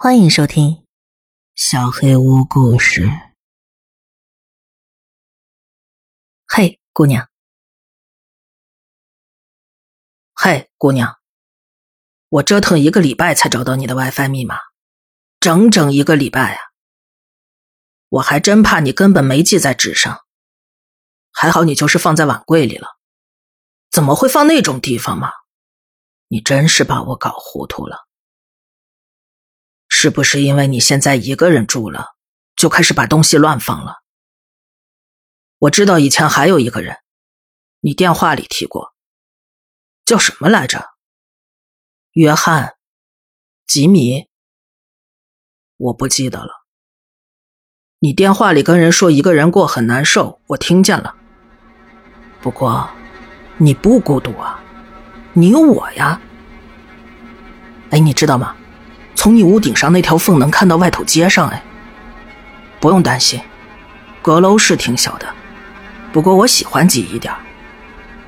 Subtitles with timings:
[0.00, 0.70] 欢迎收听
[1.56, 3.06] 《小黑屋故事》。
[6.46, 7.28] 嘿，姑娘！
[10.36, 11.16] 嘿，姑娘！
[12.28, 14.60] 我折腾一个礼拜才找到你的 WiFi 密码，
[15.40, 16.60] 整整一个礼拜啊！
[18.08, 20.24] 我还真怕你根本没记在纸上，
[21.32, 22.86] 还好你就是放在碗柜里了。
[23.90, 25.32] 怎么会放那种地方嘛？
[26.28, 28.06] 你真是把我搞糊涂了。
[30.00, 32.14] 是不是因为你现在一个人住了，
[32.54, 33.96] 就开始把东西乱放了？
[35.58, 36.98] 我知道以前还有一个人，
[37.80, 38.94] 你电话里提过，
[40.04, 40.90] 叫什么来着？
[42.12, 42.76] 约翰，
[43.66, 44.28] 吉米，
[45.76, 46.64] 我不记得了。
[47.98, 51.16] 你电话里跟人说一个人过很难受，我听见了。
[52.40, 52.88] 不过，
[53.56, 54.62] 你不孤独啊，
[55.32, 56.20] 你有我呀。
[57.90, 58.56] 哎，你知道吗？
[59.18, 61.60] 从你屋顶上那条缝能看到外头街上，哎，
[62.78, 63.40] 不用担心，
[64.22, 65.26] 阁楼是挺小的，
[66.12, 67.34] 不过我喜欢挤一点。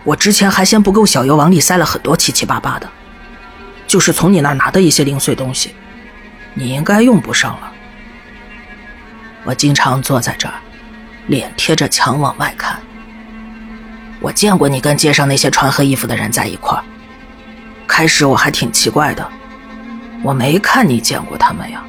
[0.02, 2.91] 我之前还嫌不够小，又往里塞了很多七七八八的，
[3.86, 5.77] 就是从你那拿的一些零碎东西，
[6.55, 7.72] 你应该用不上了。
[9.44, 10.55] 我经常坐在这儿，
[11.28, 12.80] 脸贴着墙往外看。
[14.18, 16.83] 我见过你跟街上那些穿黑衣服的人在一块儿，
[17.86, 19.24] 开始我还挺奇怪的。
[20.22, 21.82] 我没看你见过他们呀，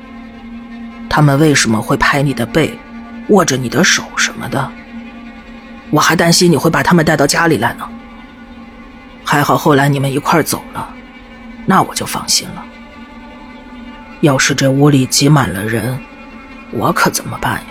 [1.10, 2.78] 他们为什么会拍你的背，
[3.28, 4.72] 握着你的手什么的？
[5.90, 7.88] 我还担心你会把他们带到家里来呢。
[9.26, 10.94] 还好后来你们一块走了，
[11.66, 12.64] 那我就放心了。
[14.22, 16.00] 要是这屋里挤满了人，
[16.72, 17.66] 我可怎么办呀？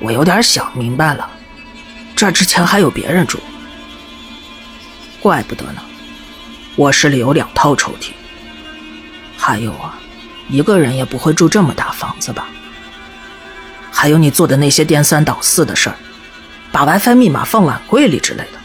[0.00, 1.28] 我有点想明白了，
[2.16, 3.38] 这之前还有别人住，
[5.20, 5.82] 怪不得呢。
[6.76, 8.10] 卧室里有两套抽屉。
[9.48, 9.98] 还有啊，
[10.50, 12.50] 一个人也不会住这么大房子吧？
[13.90, 15.96] 还有你做的那些颠三倒四的事儿，
[16.70, 18.58] 把 WiFi 密码放碗柜里之类的，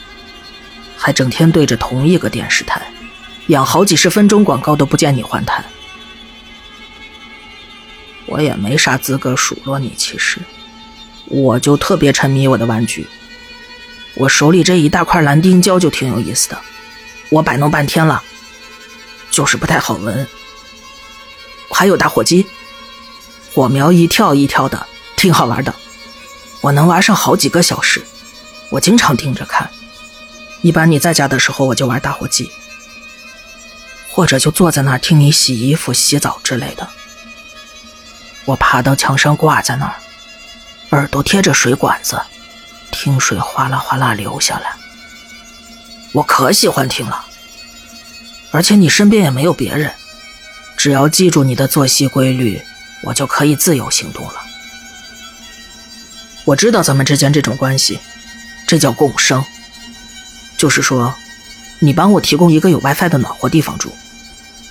[0.97, 2.81] 还整天对着同一个电视台，
[3.47, 5.63] 演好几十分钟广告都不见你换台。
[8.25, 10.41] 我也没啥资格数落你，其实，
[11.28, 13.07] 我就特别沉迷我的玩具，
[14.16, 16.59] 我手里这一大块蓝丁胶就挺有意思的，
[17.30, 18.22] 我摆弄半天了，
[19.31, 20.28] 就是不太好闻。
[21.73, 22.45] 还有打火机，
[23.53, 24.85] 火苗一跳一跳的，
[25.17, 25.73] 挺好玩的。
[26.61, 28.06] 我能玩上好几个小时，
[28.69, 29.69] 我经常盯着看。
[30.62, 32.50] 一般你在家的时候，我就玩打火机，
[34.09, 36.88] 或者就坐在那儿听你洗衣服、洗澡之类的。
[38.45, 39.95] 我爬到墙上挂在那儿，
[40.91, 42.22] 耳朵贴着水管子，
[42.91, 44.73] 听水哗啦哗啦流下来。
[46.13, 47.25] 我可喜欢听了，
[48.51, 49.91] 而且你身边也没有别人。
[50.83, 52.61] 只要记住你的作息规律，
[53.03, 54.33] 我就可以自由行动了。
[56.44, 57.97] 我知道咱们之间这种关系，
[58.67, 59.41] 这叫共生。
[60.57, 61.16] 就是说，
[61.79, 63.94] 你帮我提供一个有 WiFi 的暖和地方住，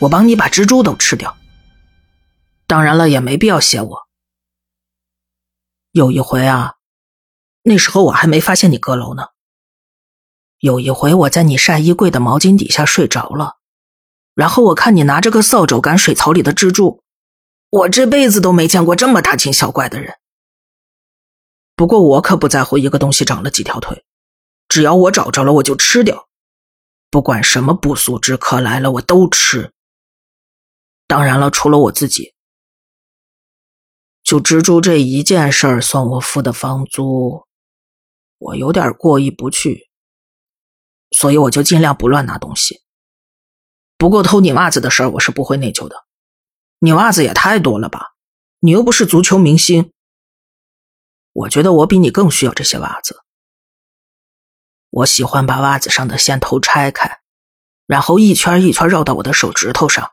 [0.00, 1.34] 我帮你把蜘蛛都吃掉。
[2.66, 3.98] 当然了，也没必要谢我。
[5.92, 6.74] 有一回啊，
[7.62, 9.28] 那时候我还没发现你阁楼呢。
[10.58, 13.61] 有一回我在你晒衣柜的毛巾底下睡着了。
[14.34, 17.02] 然后我看你拿着个扫帚赶水槽里的蜘蛛，
[17.70, 20.14] 我这辈子都没见过这么大惊小怪的人。
[21.76, 24.04] 不过我可不在乎一个东西长了几条腿，
[24.68, 26.28] 只要我找着了我就吃掉，
[27.10, 29.72] 不管什么不速之客来了我都吃。
[31.06, 32.34] 当然了，除了我自己，
[34.22, 37.46] 就蜘蛛这一件事儿算我付的房租，
[38.38, 39.90] 我有点过意不去，
[41.10, 42.82] 所以我就尽量不乱拿东西。
[44.02, 45.94] 不过偷你袜子的事儿，我是不会内疚的。
[46.80, 48.14] 你袜子也太多了吧？
[48.58, 49.92] 你又不是足球明星。
[51.32, 53.22] 我觉得我比你更需要这些袜子。
[54.90, 57.20] 我喜欢把袜子上的线头拆开，
[57.86, 60.10] 然后一圈一圈绕到我的手指头上，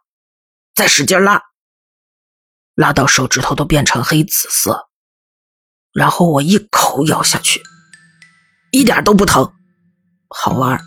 [0.75, 1.41] 再使劲拉，
[2.75, 4.87] 拉到手指头都变成黑紫色，
[5.93, 7.64] 然后我一口咬下去，
[8.69, 9.52] 一点都不疼，
[10.28, 10.79] 好玩。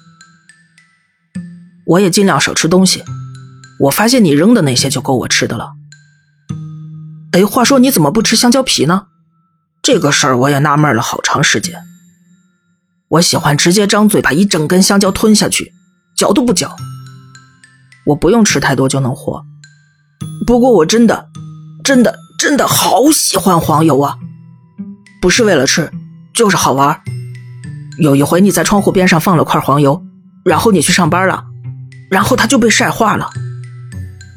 [1.86, 3.04] 我也尽量少吃东西。
[3.80, 5.72] 我发现你扔的那些就够我吃的了。
[7.32, 9.06] 哎，话说你怎么不吃香蕉皮呢？
[9.82, 11.82] 这个事儿我也纳闷了好长时间。
[13.08, 15.72] 我喜欢直接张嘴把一整根香蕉吞下去，
[16.16, 16.76] 嚼都不嚼。
[18.06, 19.44] 我不用吃太多就能活。
[20.46, 21.28] 不过我真的、
[21.82, 24.16] 真的、真的好喜欢黄油啊！
[25.20, 25.90] 不是为了吃，
[26.34, 27.00] 就是好玩。
[27.98, 30.04] 有一回你在窗户边上放了块黄油，
[30.44, 31.44] 然后你去上班了。
[32.12, 33.30] 然后它就被晒化了，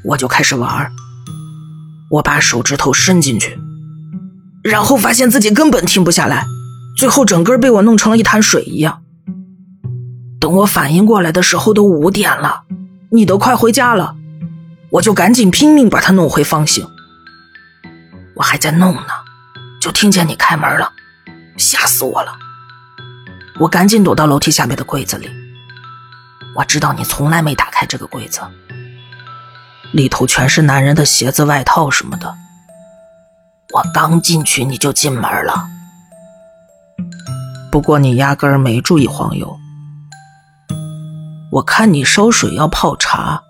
[0.06, 0.90] 我就开始玩
[2.10, 3.60] 我把手指头伸进去，
[4.64, 6.46] 然后发现自己根本停不下来，
[6.96, 9.02] 最后整个被我弄成了一滩水一样。
[10.40, 12.64] 等我反应过来的时候，都五点了，
[13.12, 14.16] 你都快回家了，
[14.92, 16.88] 我就赶紧拼命把它弄回方形。
[18.36, 19.12] 我还在弄呢，
[19.82, 20.90] 就听见你开门了，
[21.58, 22.32] 吓死我了！
[23.60, 25.30] 我赶紧躲到楼梯下面的柜子里。
[26.56, 28.40] 我知道你从来没打开这个柜子，
[29.92, 32.34] 里头全是男人的鞋子、外套什么的。
[33.74, 35.68] 我刚进去你就进门了，
[37.70, 39.58] 不过你压根儿没注意黄油。
[41.52, 43.44] 我看你烧水要泡茶，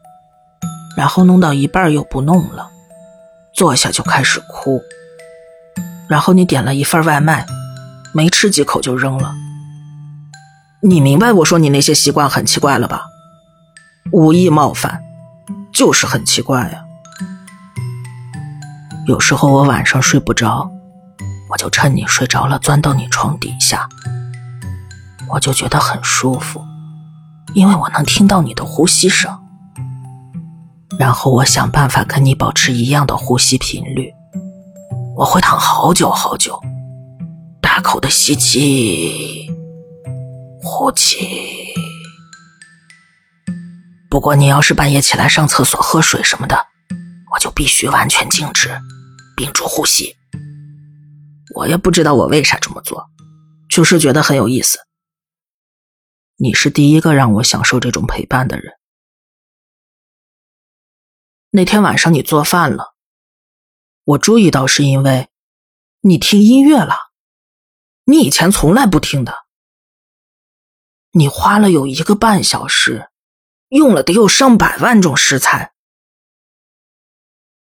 [0.98, 2.70] 然后弄到一半又不弄了，
[3.54, 4.82] 坐下就开始哭。
[6.08, 7.46] 然后你点了一份外卖，
[8.14, 9.36] 没吃几口就扔了。
[10.88, 13.08] 你明白我说你那些习惯很奇怪了吧？
[14.12, 15.02] 无意冒犯，
[15.74, 16.86] 就是很奇怪呀。
[19.08, 20.70] 有时候我晚上睡不着，
[21.50, 23.90] 我就趁你睡着了钻到你床底下，
[25.28, 26.64] 我就觉得很舒服。
[27.56, 29.36] 因为我能听到你的呼吸声，
[31.00, 34.14] 然后我想办法跟你保持一样的呼吸频率。
[35.18, 36.62] 我会躺好久好久，
[37.60, 39.45] 大口的吸气，
[40.66, 41.28] 呼气。
[44.10, 46.58] 不过你要是半夜起来上厕所、喝水什么的，
[47.32, 48.76] 我就必须完全静止，
[49.38, 50.16] 屏住呼吸。
[51.54, 53.06] 我也不知道我为啥这么做，
[53.70, 54.80] 就是觉得很有意思。
[56.38, 58.74] 你是第一个让我享受这种陪伴的人。
[61.52, 62.96] 那天晚上你做饭了，
[64.04, 65.30] 我注意到是因为
[66.02, 66.96] 你听音乐了，
[68.06, 69.45] 你以前从来不听的。
[71.18, 73.10] 你花了有一个半小时，
[73.70, 75.74] 用了得有上百万种食材。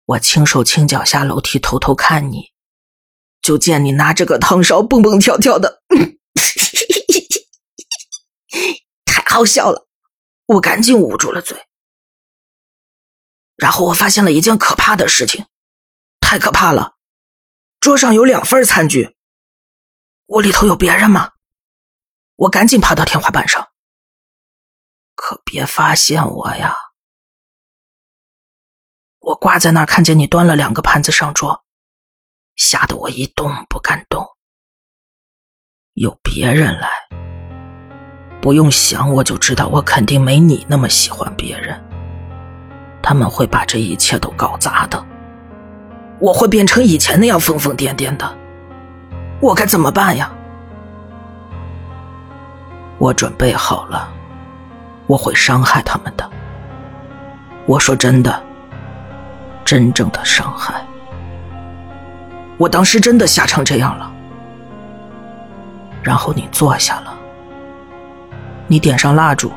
[0.05, 2.53] 我轻手轻脚下楼梯偷偷看你，
[3.41, 5.83] 就见你拿着个汤勺蹦蹦跳跳的。
[9.05, 9.89] 太好笑了，
[10.47, 11.67] 我赶紧捂住了嘴。
[13.57, 15.47] 然后我发现了一件可怕的事情，
[16.21, 16.95] 太可怕了！
[17.81, 19.17] 桌上有两份餐具，
[20.27, 21.32] 屋里头有别人吗？
[22.37, 23.69] 我赶紧爬到天花板上，
[25.15, 26.75] 可别发现我呀！
[29.21, 31.65] 我挂在那儿，看见你端了两个盘子上桌，
[32.57, 34.27] 吓得我一动不敢动。
[35.95, 36.89] 有别人来。
[38.41, 41.81] 不用想，我就知道，我肯定没你那么喜欢别人。
[43.01, 45.07] 他们会把这一切都搞砸的，
[46.19, 48.37] 我会变成以前那样疯疯癫癫的，
[49.41, 50.35] 我该怎么办呀？
[53.03, 54.09] 我准备好了，
[55.09, 56.31] 我会伤害他们的。
[57.67, 58.41] 我说真的，
[59.65, 60.81] 真正的伤害。
[62.59, 64.09] 我当时真的吓成这样了，
[66.01, 67.13] 然后你坐下了。
[68.69, 69.51] 你点上蜡烛，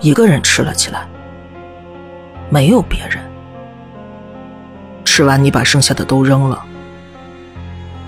[0.00, 1.06] 一个人吃了起来，
[2.50, 3.22] 没有别人。
[5.04, 6.64] 吃完，你把剩下的都扔了。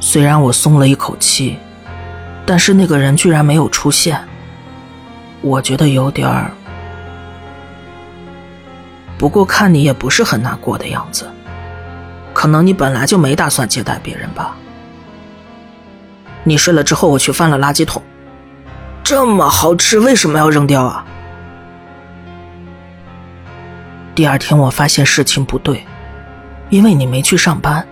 [0.01, 1.61] 虽然我松了一口气，
[2.45, 4.21] 但是那个人居然没有出现，
[5.41, 6.51] 我觉得有点儿。
[9.17, 11.29] 不过看你也不是很难过的样子，
[12.33, 14.57] 可能你本来就没打算接待别人吧。
[16.45, 18.03] 你睡了之后，我去翻了垃圾桶。
[19.03, 21.05] 这么好吃，为什么要扔掉啊？
[24.15, 25.85] 第二天我发现事情不对，
[26.71, 27.87] 因为你没去上班。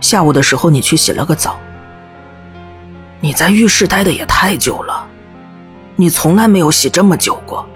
[0.00, 1.58] 下午的时候你去洗了个澡。
[3.20, 5.06] 你在浴室待的也太久了，
[5.98, 7.66] 你从来没有洗这么久过。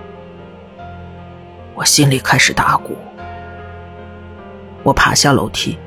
[1.75, 2.95] 我心里开始打鼓。
[4.83, 5.79] 我爬下楼梯，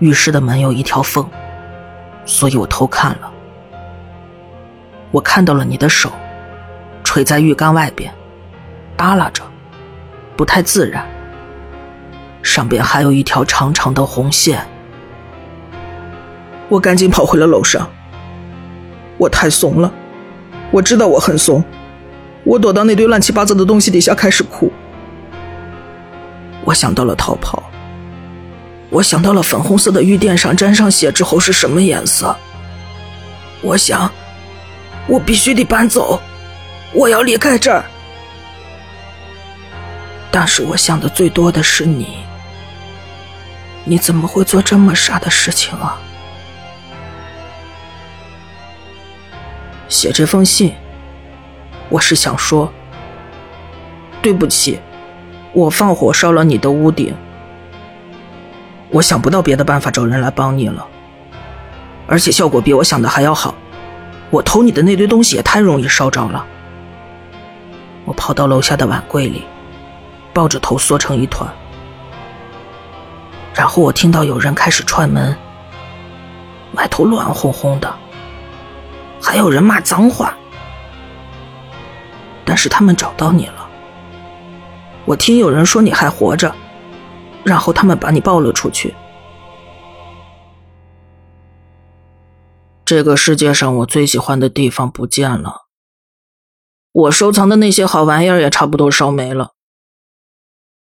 [0.00, 1.24] 浴室的门有一条缝，
[2.26, 3.32] 所以我偷看了。
[5.12, 6.10] 我看到了你的手，
[7.04, 8.12] 垂在浴缸外边，
[8.96, 9.44] 耷拉着，
[10.36, 11.06] 不太自然。
[12.42, 14.66] 上边还有一条长长的红线。
[16.68, 17.88] 我赶紧跑回了楼上。
[19.18, 19.92] 我太怂了，
[20.74, 21.62] 我知道我很怂。
[22.42, 24.72] 我躲到那堆乱七八糟的东西底下开始哭。
[26.64, 27.62] 我想到了逃跑。
[28.90, 32.36] 我想到了粉红色的玉垫上沾上血之后是什么颜色。
[33.62, 34.10] 我想。
[35.06, 36.18] 我必须得搬走，
[36.94, 37.84] 我要离开这儿。
[40.30, 42.16] 但是我想的最多的是你，
[43.84, 46.00] 你怎么会做这么傻的事情啊？
[49.88, 50.72] 写这封信，
[51.88, 52.72] 我是想说，
[54.22, 54.80] 对不起，
[55.52, 57.14] 我放火烧了你的屋顶，
[58.90, 60.86] 我想不到别的办法找人来帮你了，
[62.06, 63.54] 而且效果比我想的还要好。
[64.30, 66.44] 我偷你的那堆东西也太容易烧着了。
[68.04, 69.44] 我跑到楼下的碗柜里，
[70.32, 71.48] 抱着头缩成一团，
[73.54, 75.36] 然后我听到有人开始串门，
[76.72, 77.94] 外头乱哄哄的，
[79.24, 80.36] 还有人骂脏话。
[82.44, 83.66] 但是他们找到你了，
[85.06, 86.54] 我听有人说你还活着。
[87.42, 88.94] 然后他们把你抱了出去。
[92.86, 95.66] 这个世界上我最喜欢的地方不见了，
[96.92, 99.52] 我收藏的那些好玩意儿也差不多烧没了。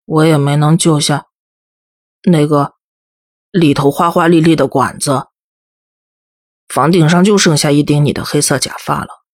[0.05, 1.27] 我也没能救下
[2.25, 2.75] 那个
[3.51, 5.29] 里头花花绿绿的管子，
[6.73, 9.27] 房顶上就剩下一顶你的黑色假发了。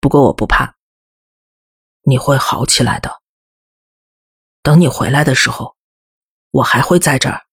[0.00, 0.76] 不过我不怕，
[2.04, 3.20] 你会好起来的。
[4.62, 5.76] 等你回来的时候，
[6.52, 7.46] 我还会在这儿。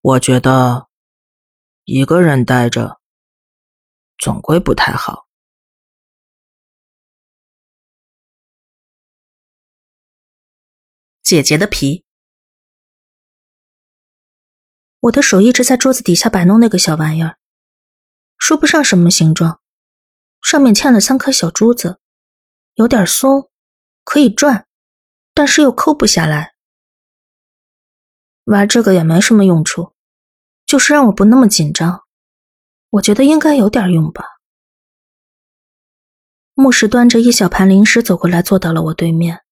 [0.00, 0.88] 我觉得
[1.84, 3.00] 一个人待着
[4.18, 5.28] 总归不太好。
[11.22, 12.03] 姐姐的皮，
[15.04, 17.36] 我的手一直在桌子底下摆弄那个小玩意儿，
[18.38, 19.60] 说不上什么形状，
[20.40, 21.98] 上面嵌了三颗小珠子，
[22.74, 23.50] 有点松，
[24.02, 24.66] 可以转。
[25.34, 26.54] 但是又抠不下来，
[28.44, 29.92] 玩这个也没什么用处，
[30.64, 32.04] 就是让我不那么紧张。
[32.90, 34.24] 我觉得应该有点用吧。
[36.54, 39.42] 牧师端着一小盘零食走过来，坐到了我对面。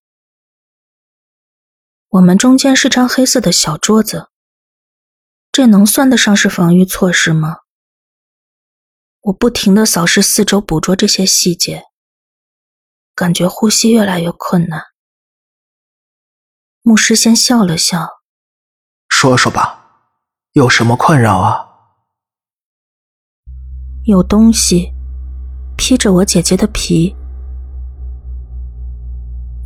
[2.09, 4.31] 我们中间是张黑色的小桌子，
[5.53, 7.59] 这能算得上是防御措施吗？
[9.21, 11.85] 我不停的扫视四周，捕捉这些细节，
[13.15, 14.83] 感觉呼吸越来越困难。
[16.81, 18.09] 牧师先笑了笑，
[19.11, 20.09] 说说吧，
[20.53, 21.69] 有什么困扰啊？
[24.07, 24.95] 有东西
[25.77, 27.15] 披着我姐姐的皮。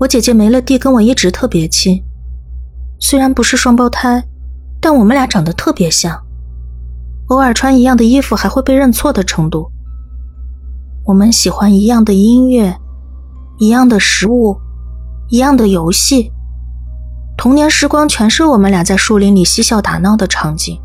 [0.00, 2.04] 我姐姐没了地跟我一直特别亲，
[2.98, 4.28] 虽然不是双胞胎，
[4.88, 6.16] 但我们俩长得特别像，
[7.26, 9.68] 偶尔穿一样的衣服还会被认错的程度。
[11.04, 12.78] 我们喜欢一样的音乐，
[13.58, 14.56] 一样的食物，
[15.28, 16.30] 一样的游戏。
[17.36, 20.80] 童年时光全是我们俩在树林里嬉笑打闹的场景，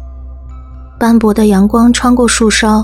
[1.00, 2.84] 斑驳的阳光穿过树梢，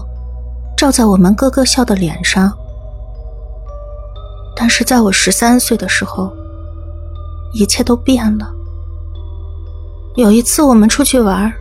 [0.78, 2.54] 照在我们咯咯笑的脸上。
[4.56, 6.32] 但是在我十三岁的时候，
[7.54, 8.54] 一切都变了。
[10.18, 11.54] 有一次我们出去玩，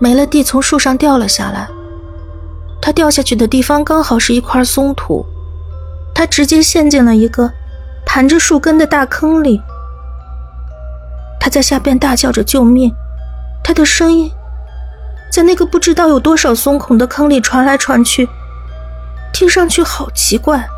[0.00, 1.68] 梅乐蒂从树上掉了下来，
[2.82, 5.24] 她掉下去的地方刚好是一块松土，
[6.12, 7.48] 她直接陷进了一个
[8.04, 9.62] 盘着树根的大坑里。
[11.38, 12.92] 他在下边大叫着救命，
[13.62, 14.28] 他的声音
[15.30, 18.28] 在那个不知道有多少松孔的坑里传来传去，
[19.32, 20.68] 听上去好奇怪。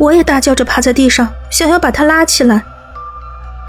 [0.00, 2.64] 我也大叫着趴在地上，想要把他拉起来，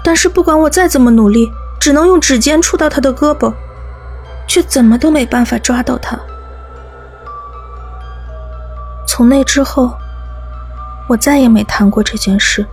[0.08, 3.52] 但是不管我再怎么努力，只能用指尖触到他的胳膊，
[4.46, 6.18] 却怎么都没办法抓到他。
[9.06, 9.92] 从那之后，
[11.10, 12.64] 我再也没谈过这件事。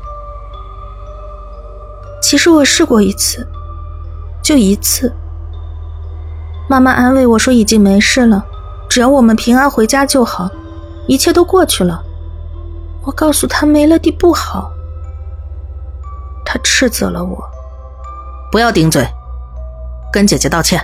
[2.22, 3.46] 其实我试过一次，
[4.42, 5.14] 就一次。
[6.70, 8.46] 妈妈安慰我说已经没事了，
[8.88, 10.50] 只要我们平安回家就好，
[11.06, 12.02] 一切都过去了。
[13.04, 14.72] 我告诉他没了地不好，
[16.46, 17.44] 她斥责了我，
[18.52, 19.06] 不要顶嘴，
[20.14, 20.80] 跟姐姐道歉。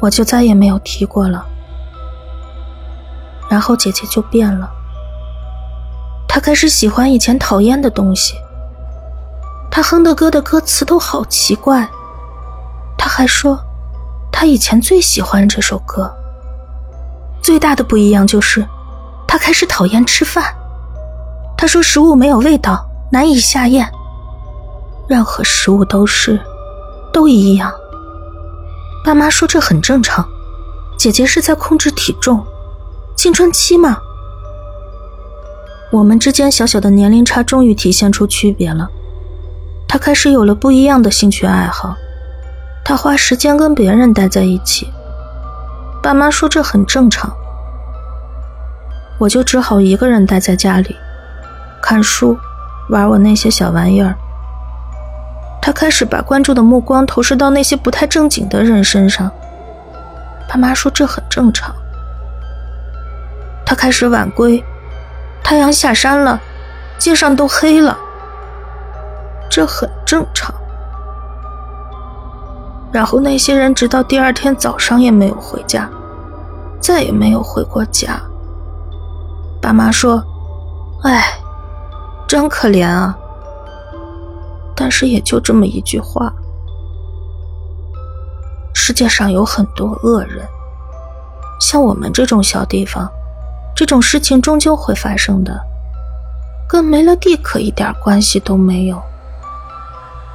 [0.00, 1.46] 我就再也没有提过了。
[3.48, 4.68] 然后姐姐就变了，
[6.26, 8.34] 她开始喜欢以前讨厌的东西。
[9.70, 11.88] 她哼的歌的歌词都好奇怪，
[12.96, 13.58] 她还说，
[14.32, 16.12] 她以前最喜欢这首歌。
[17.42, 18.66] 最大的不一样就是，
[19.28, 20.44] 她开始讨厌吃饭。
[21.56, 23.88] 她说食物没有味道，难以下咽。
[25.06, 26.40] 任何食物都是，
[27.12, 27.72] 都一样。
[29.04, 30.28] 爸妈说这很正常，
[30.98, 32.44] 姐姐是在控制体重，
[33.14, 33.98] 青春期嘛。
[35.92, 38.88] 我们之间小小的年龄差终于体现出区别了。
[39.86, 41.94] 他开始有了不一样的兴趣爱好，
[42.84, 44.92] 他花时间跟别人待在一起。
[46.02, 47.32] 爸妈说这很正常，
[49.20, 50.96] 我就只好一个人待在家里，
[51.80, 52.36] 看书，
[52.88, 54.14] 玩我那些小玩意儿。
[55.62, 59.30] 他开始把关注的目光投射到那些不太正经的人身上，
[60.48, 61.74] 爸妈说这很正常。
[63.64, 64.62] 他开始晚归，
[65.42, 66.38] 太阳下山了，
[66.98, 67.96] 街上都黑了。
[69.50, 70.54] 这很正常。
[72.92, 75.88] 然后那些人直到第二天早上也没有回家，
[76.78, 78.20] 再也没有回过家。
[79.62, 80.22] 爸妈说
[81.04, 81.24] ：“哎，
[82.34, 83.16] 真可怜啊。”
[84.74, 86.32] 但是也就这么一句话。
[88.74, 90.44] 世界上有很多恶人，
[91.60, 93.08] 像我们这种小地方，
[93.76, 95.60] 这种事情终究会发生的，
[96.68, 99.00] 跟梅乐蒂可一点关系都没有。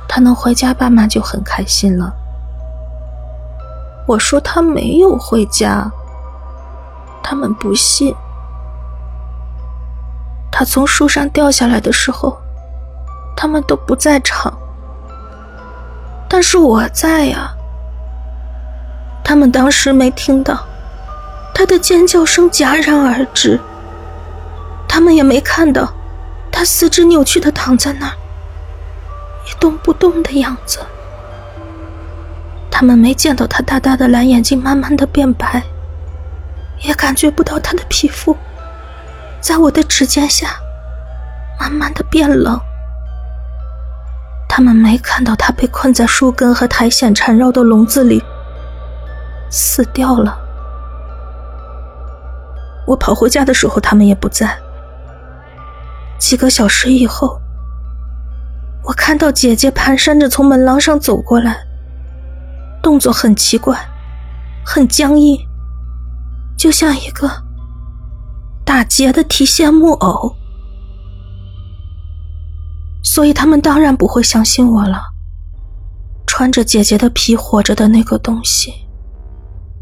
[0.08, 2.14] 他能回家，爸妈就很开心了。
[4.08, 5.92] 我说他没有回家，
[7.22, 8.16] 他们不信。
[10.60, 12.38] 他从树上掉下来的时候，
[13.34, 14.54] 他们都不在场，
[16.28, 17.50] 但是我在呀。
[19.24, 20.60] 他们当时没听到，
[21.56, 23.58] 他的尖叫声戛然而止。
[24.86, 25.94] 他们也没看到，
[26.52, 28.12] 他四肢扭曲的躺在那儿，
[29.48, 30.80] 一动不动的样子。
[32.70, 35.64] 他们没见到他大大的蓝眼睛慢慢的变白，
[36.82, 38.36] 也感觉不到他的皮肤
[39.40, 40.56] 在我的指尖下
[41.60, 42.58] 慢慢的变冷。
[44.48, 48.24] 他们没看到他被困在树根和苔藓缠绕的笼子里。
[49.50, 50.40] 死掉了。
[52.88, 54.58] 我跑回家的时候，他们也不在。
[56.18, 57.42] 几个小时以后，
[58.86, 61.58] 我看到姐姐蹒跚着从门廊上走过来，
[62.82, 63.78] 动作很奇怪，
[64.66, 65.38] 很僵硬，
[66.58, 67.30] 就像一个
[68.70, 70.36] 打劫的提线木偶。
[73.04, 75.02] 所以他们当然不会相信我了。
[76.28, 78.72] 穿着姐姐的皮活着的那个东西。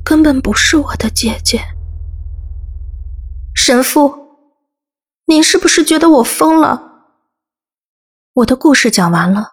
[0.06, 1.62] 根本不是我的姐姐，
[3.54, 4.16] 神父，
[5.26, 6.82] 您是不是觉得我疯了？
[8.36, 9.52] 我的故事讲完了，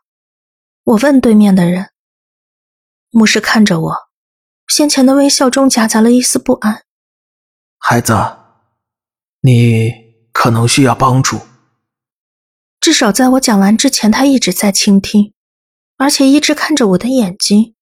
[0.85, 1.91] 我问对面的人。
[3.11, 3.97] 牧师看着我，
[4.69, 6.85] 先前的微笑中夹杂了一丝不安。
[7.81, 8.15] 孩子，
[9.47, 9.93] 你
[10.33, 11.39] 可能需要帮助。
[12.81, 15.35] 至少在我讲完之前，他一直在倾听，
[15.99, 17.75] 而且一直看着我的眼睛，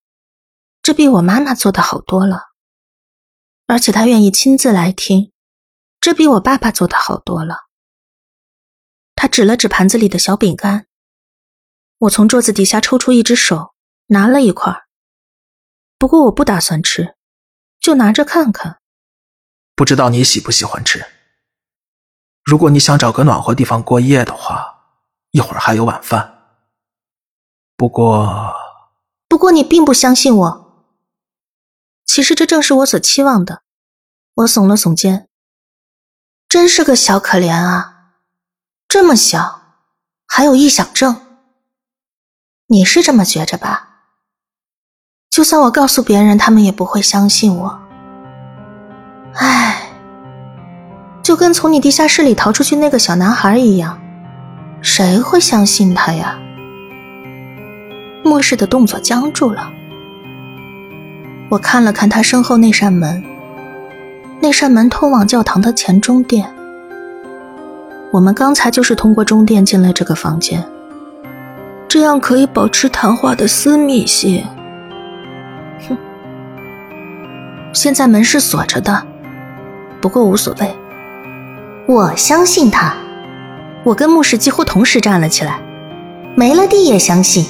[0.82, 2.50] 这比我妈妈做的好多了。
[3.68, 5.30] 而且他愿意亲自来听，
[6.00, 7.58] 这比我爸爸做的好多了。
[9.14, 10.86] 他指了指盘子里的小饼干，
[11.98, 13.72] 我从桌子底下抽出一只手，
[14.06, 14.74] 拿了一块。
[15.96, 17.14] 不过我不打算吃，
[17.78, 18.80] 就拿着看看。
[19.76, 21.06] 不知道你喜不喜欢吃？
[22.44, 24.80] 如果你想找个暖和地方过夜的话，
[25.30, 26.40] 一会儿还有晚饭。
[27.76, 28.54] 不过，
[29.28, 30.86] 不过你并不相信我。
[32.04, 33.62] 其实这正是我所期望的。
[34.34, 35.28] 我耸了耸肩，
[36.48, 38.14] 真是个小可怜啊，
[38.88, 39.76] 这么小，
[40.26, 41.20] 还有臆想症。
[42.66, 43.90] 你是这么觉着吧？
[45.30, 47.82] 就算我告诉别人，他们也不会相信我。
[49.34, 49.91] 唉，
[51.22, 53.98] 就跟从你地下室里逃出去那个小男孩一样，
[54.80, 56.36] 谁会相信他呀？
[58.24, 59.70] 末世的动作僵住了。
[61.48, 63.22] 我看了看他身后那扇门，
[64.40, 66.52] 那扇门通往教堂的前中殿。
[68.10, 70.64] 我们刚才就是通过中殿进了这个房间，
[71.86, 74.44] 这样可以保持谈话的私密性。
[75.88, 75.96] 哼，
[77.72, 79.06] 现在门是锁着的，
[80.00, 80.81] 不过无所谓。
[81.86, 82.94] 我相信他。
[83.82, 85.60] 我跟牧师几乎同时站了起来，
[86.36, 87.44] 梅勒蒂也相信。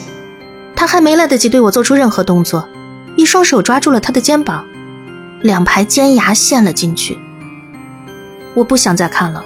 [0.74, 2.66] 他还没来得及对我做出任何动作。
[3.14, 4.64] 一双手抓住了他的肩膀，
[5.42, 7.18] 两排尖牙陷了进去。
[8.54, 9.44] 我不想再看了，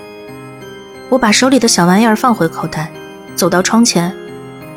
[1.09, 2.92] 我把手里的小玩意儿放回口袋，
[3.35, 4.14] 走到窗前，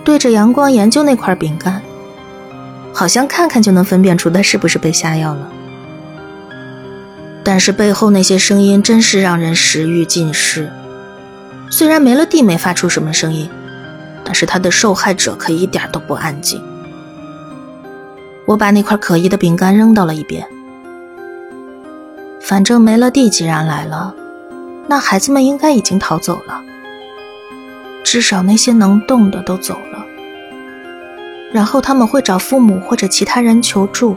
[0.03, 1.79] 对着阳光研究那块饼干，
[2.91, 5.47] 好像看看就能分辨出它是不是被下药了。
[7.51, 10.71] 但是背后那些声音真是让人食欲尽失。
[11.71, 13.49] 虽然梅乐蒂没发出什么声音，
[14.23, 16.61] 但是他的受害者可一点都不安静。
[18.45, 20.45] 我把那块可疑的饼干扔到了一边。
[22.39, 24.13] 反正梅乐蒂既然来了，
[24.85, 26.61] 那孩子们应该已经逃走了。
[28.03, 30.05] 至少那些能动的都走了。
[31.51, 34.15] 然后他们会找父母或者其他人求助，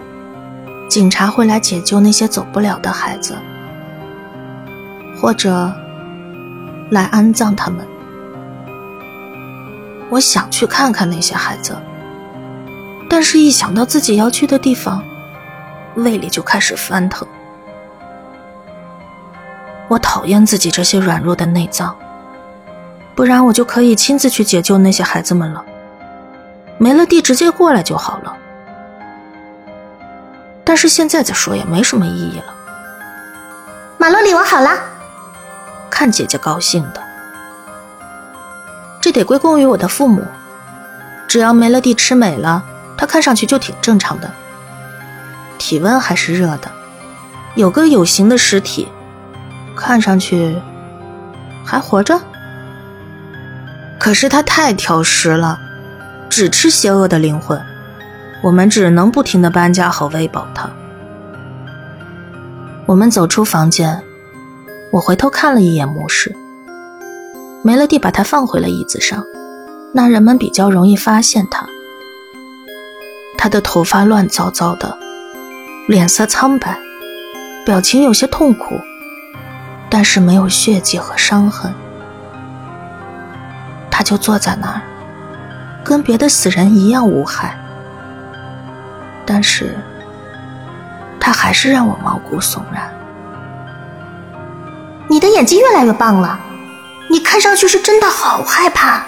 [0.92, 3.34] 警察会来解救那些走不了的孩子，
[5.18, 5.72] 或者
[6.90, 7.88] 来安葬他们。
[10.10, 11.74] 我想去看看那些孩子。
[13.08, 15.02] 但是，一想到自己要去的地方，
[15.94, 17.26] 胃里就开始翻腾。
[19.88, 21.96] 我讨厌自己这些软弱的内脏，
[23.14, 25.64] 不然我就可以亲自去解救那些孩子们了。
[26.76, 28.36] 没了地直接过来就好了。
[30.64, 32.54] 但是现在再说也没什么意义了。
[33.98, 34.70] 马洛里，我好了。
[35.90, 37.02] 看姐姐高兴的，
[39.00, 40.24] 这得归功于我的父母。
[41.28, 42.62] 只要梅乐蒂吃美了，
[42.96, 44.30] 她看上去就挺正常的，
[45.58, 46.70] 体温还是热的，
[47.54, 48.88] 有个有形的尸体，
[49.76, 50.60] 看上去
[51.64, 52.20] 还活着。
[53.98, 55.58] 可是她太挑食了，
[56.28, 57.62] 只吃邪恶的灵魂，
[58.42, 60.68] 我们只能不停的搬家和喂饱他。
[62.86, 64.02] 我们走出房间，
[64.90, 66.34] 我回头看了一眼牧师，
[67.62, 69.24] 梅乐蒂把他放回了椅子上，
[69.94, 71.66] 那人们比较容易发现他。
[73.38, 74.98] 他的头发乱糟糟的，
[75.86, 76.76] 脸色苍白，
[77.64, 78.74] 表情有些痛苦，
[79.88, 81.72] 但是没有血迹和伤痕。
[83.90, 84.82] 他就坐在那儿，
[85.84, 87.56] 跟别的死人一样无害，
[89.32, 89.74] 但是。
[91.18, 92.92] 他还是让我毛骨悚然。
[95.08, 96.38] 你的演技越来越棒了，
[97.08, 99.02] 你看上去是真的好害怕。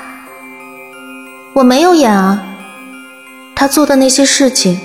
[1.53, 2.41] 我没有演啊，
[3.55, 4.81] 他做的那些事情，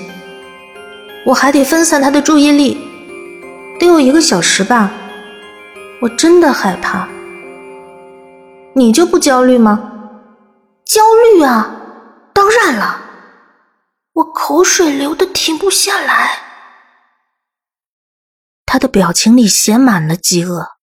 [1.24, 2.76] 我还得分散他的注意力，
[3.78, 4.90] 得有一个小时吧。
[6.02, 7.08] 我真的害怕。
[8.74, 9.80] 你就不焦虑吗？
[10.84, 11.70] 焦虑啊，
[12.34, 12.96] 当然了，
[14.20, 16.42] 我口水流的停不下来。
[18.66, 20.76] 他的表情里写满了饥饿，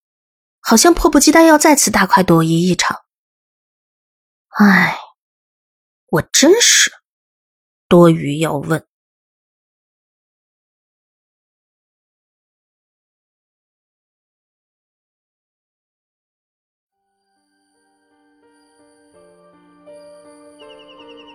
[0.60, 3.04] 好像迫不及待要再次大快朵颐一场。
[4.60, 4.98] 唉，
[6.08, 6.92] 我真是
[7.88, 8.86] 多余要问。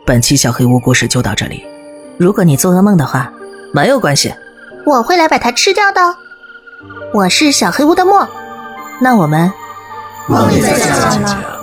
[0.05, 1.72] 本期小黑屋故事就到这里。
[2.23, 3.33] 如果你做噩梦的话，
[3.75, 4.33] 没有关系，
[4.87, 6.01] 我会来把它吃掉的。
[7.13, 8.29] 我是小黑屋的墨，
[9.01, 9.53] 那我们
[10.29, 11.62] 梦里再见了。